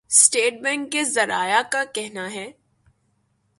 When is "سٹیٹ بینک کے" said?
0.09-1.03